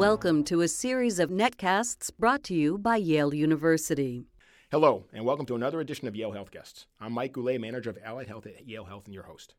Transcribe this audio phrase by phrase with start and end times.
[0.00, 4.24] Welcome to a series of netcasts brought to you by Yale University.
[4.70, 6.86] Hello, and welcome to another edition of Yale Health Guests.
[7.02, 9.56] I'm Mike Goulet, manager of Allied Health at Yale Health, and your host.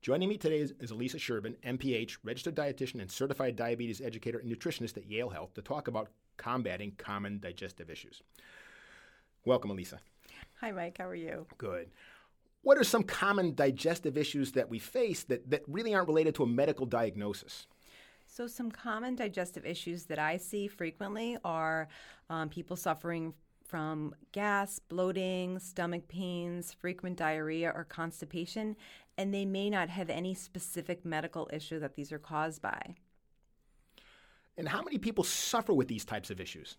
[0.00, 4.48] Joining me today is, is Elisa Sherbin, MPH, registered dietitian and certified diabetes educator and
[4.48, 8.22] nutritionist at Yale Health, to talk about combating common digestive issues.
[9.44, 9.98] Welcome, Elisa.
[10.60, 10.98] Hi, Mike.
[10.98, 11.46] How are you?
[11.58, 11.88] Good.
[12.62, 16.44] What are some common digestive issues that we face that, that really aren't related to
[16.44, 17.66] a medical diagnosis?
[18.32, 21.88] So, some common digestive issues that I see frequently are
[22.28, 23.34] um, people suffering
[23.64, 28.76] from gas, bloating, stomach pains, frequent diarrhea, or constipation,
[29.18, 32.94] and they may not have any specific medical issue that these are caused by.
[34.56, 36.76] And how many people suffer with these types of issues?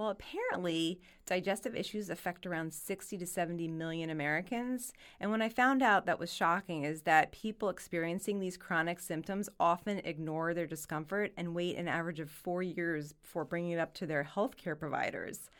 [0.00, 4.94] Well, apparently, digestive issues affect around 60 to 70 million Americans.
[5.20, 9.50] And when I found out that was shocking is that people experiencing these chronic symptoms
[9.60, 13.92] often ignore their discomfort and wait an average of four years before bringing it up
[13.96, 15.50] to their healthcare providers.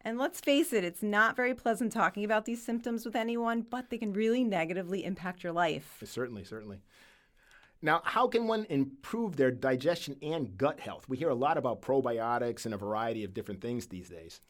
[0.00, 3.90] And let's face it, it's not very pleasant talking about these symptoms with anyone, but
[3.90, 6.02] they can really negatively impact your life.
[6.02, 6.80] Certainly, certainly.
[7.86, 11.08] Now, how can one improve their digestion and gut health?
[11.08, 14.40] We hear a lot about probiotics and a variety of different things these days.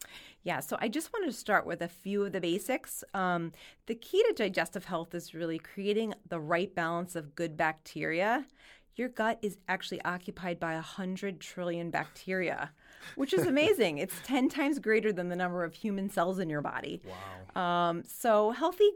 [0.42, 3.04] Yeah, so I just wanted to start with a few of the basics.
[3.12, 3.52] Um,
[3.84, 8.46] the key to digestive health is really creating the right balance of good bacteria.
[8.94, 12.72] Your gut is actually occupied by 100 trillion bacteria,
[13.16, 13.98] which is amazing.
[13.98, 17.02] it's 10 times greater than the number of human cells in your body.
[17.54, 17.62] Wow.
[17.90, 18.92] Um, so, healthy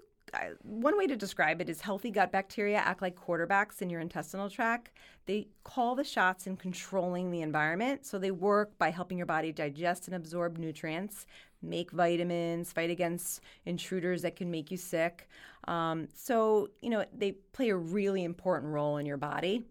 [0.63, 4.49] one way to describe it is healthy gut bacteria act like quarterbacks in your intestinal
[4.49, 4.91] tract.
[5.27, 8.07] They call the shots in controlling the environment.
[8.07, 11.27] So they work by helping your body digest and absorb nutrients,
[11.63, 15.29] make vitamins, fight against intruders that can make you sick.
[15.69, 19.65] Um, so, you know, they play a really important role in your body.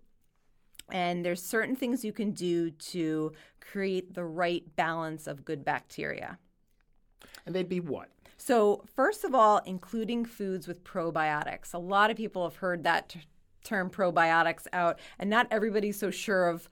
[0.92, 6.40] And there's certain things you can do to create the right balance of good bacteria.
[7.46, 8.09] And they'd be what?
[8.41, 11.73] So, first of all, including foods with probiotics.
[11.73, 13.19] A lot of people have heard that t-
[13.66, 16.69] term probiotics out, and not everybody's so sure of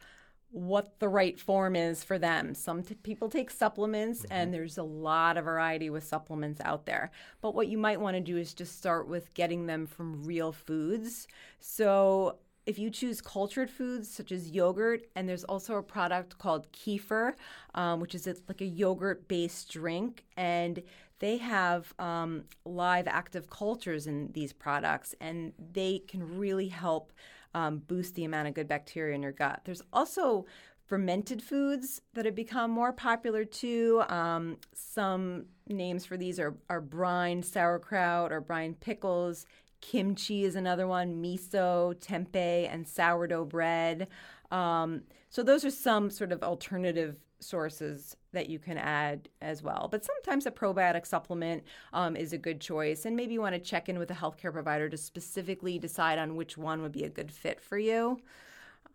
[0.50, 2.56] what the right form is for them.
[2.56, 4.32] Some t- people take supplements, mm-hmm.
[4.32, 7.12] and there's a lot of variety with supplements out there.
[7.42, 10.54] But what you might want to do is just start with getting them from real
[10.54, 11.28] foods.
[11.60, 16.72] So, if you choose cultured foods such as yogurt, and there's also a product called
[16.74, 17.34] kefir,
[17.74, 20.84] um, which is like a yogurt based drink, and
[21.20, 27.14] they have um, live active cultures in these products, and they can really help
[27.56, 29.62] um, boost the amount of good bacteria in your gut.
[29.64, 30.46] There's also
[30.86, 34.04] fermented foods that have become more popular too.
[34.10, 39.46] Um, some names for these are, are brine sauerkraut or brine pickles.
[39.82, 44.08] Kimchi is another one, miso, tempeh, and sourdough bread.
[44.52, 49.88] Um, so, those are some sort of alternative sources that you can add as well.
[49.92, 53.60] But sometimes a probiotic supplement um, is a good choice, and maybe you want to
[53.62, 57.10] check in with a healthcare provider to specifically decide on which one would be a
[57.10, 58.20] good fit for you.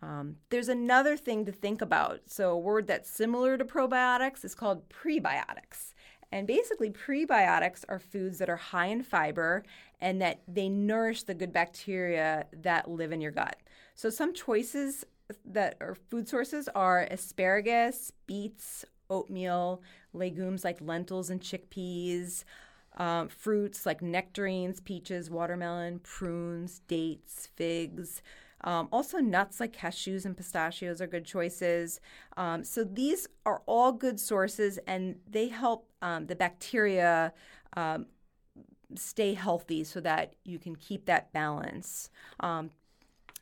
[0.03, 2.23] Um, there's another thing to think about.
[2.27, 5.95] So, a word that's similar to probiotics is called prebiotics.
[6.33, 9.65] And basically, prebiotics are foods that are high in fiber
[10.01, 13.57] and that they nourish the good bacteria that live in your gut.
[13.95, 15.05] So, some choices
[15.45, 19.83] that are food sources are asparagus, beets, oatmeal,
[20.15, 22.45] legumes like lentils and chickpeas,
[22.97, 28.23] um, fruits like nectarines, peaches, watermelon, prunes, dates, figs.
[28.65, 32.01] Um, also, nuts like cashews and pistachios are good choices.
[32.37, 37.33] Um, so, these are all good sources and they help um, the bacteria
[37.77, 38.07] um,
[38.95, 42.11] stay healthy so that you can keep that balance.
[42.41, 42.71] Um,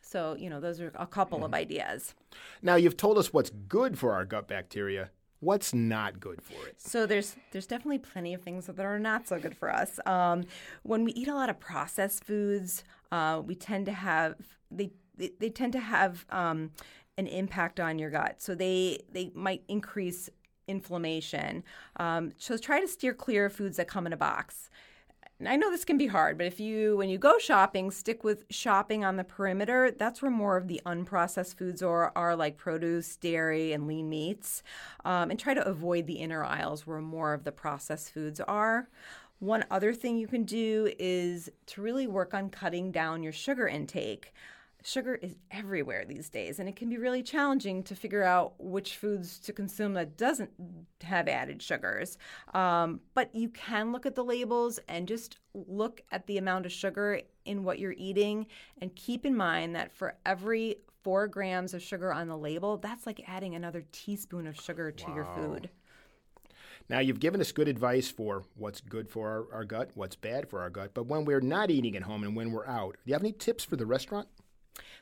[0.00, 1.44] so, you know, those are a couple mm.
[1.44, 2.14] of ideas.
[2.62, 5.10] Now, you've told us what's good for our gut bacteria.
[5.40, 6.78] What's not good for it?
[6.80, 9.98] So there's there's definitely plenty of things that are not so good for us.
[10.04, 10.44] Um,
[10.82, 14.34] when we eat a lot of processed foods, uh, we tend to have
[14.70, 14.90] they
[15.20, 16.70] they, they tend to have um,
[17.16, 18.42] an impact on your gut.
[18.42, 20.30] So they they might increase
[20.66, 21.62] inflammation.
[21.96, 24.70] Um, so try to steer clear of foods that come in a box.
[25.46, 28.44] I know this can be hard, but if you, when you go shopping, stick with
[28.50, 29.90] shopping on the perimeter.
[29.90, 34.62] That's where more of the unprocessed foods are, are like produce, dairy, and lean meats.
[35.04, 38.90] Um, and try to avoid the inner aisles where more of the processed foods are.
[39.38, 43.66] One other thing you can do is to really work on cutting down your sugar
[43.66, 44.34] intake.
[44.82, 48.96] Sugar is everywhere these days, and it can be really challenging to figure out which
[48.96, 50.50] foods to consume that doesn't
[51.02, 52.18] have added sugars.
[52.54, 56.72] Um, but you can look at the labels and just look at the amount of
[56.72, 58.46] sugar in what you're eating,
[58.80, 63.06] and keep in mind that for every four grams of sugar on the label, that's
[63.06, 65.14] like adding another teaspoon of sugar to wow.
[65.14, 65.70] your food.
[66.88, 70.48] Now, you've given us good advice for what's good for our, our, gut, what's bad
[70.48, 73.00] for our gut, but when we're not eating at home and when we're out, do
[73.04, 74.26] you have any tips for the restaurant?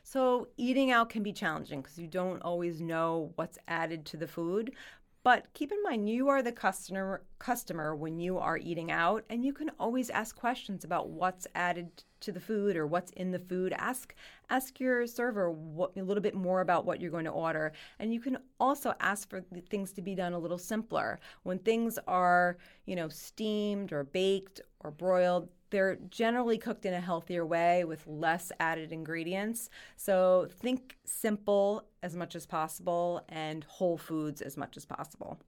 [0.03, 4.27] So, eating out can be challenging because you don't always know what's added to the
[4.27, 4.73] food.
[5.21, 9.43] But keep in mind, you are the customer customer when you are eating out, and
[9.43, 13.39] you can always ask questions about what's added to the food or what's in the
[13.39, 13.73] food.
[13.77, 14.15] Ask
[14.49, 18.13] ask your server what, a little bit more about what you're going to order, and
[18.13, 21.19] you can also ask for things to be done a little simpler.
[21.43, 27.01] When things are, you know, steamed or baked or broiled, they're generally cooked in a
[27.01, 29.69] healthier way with less added ingredients.
[29.95, 35.39] So think simple as much as possible and whole foods as much as possible.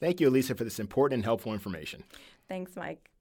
[0.00, 2.02] Thank you, Elisa, for this important and helpful information.
[2.48, 3.11] Thanks, Mike.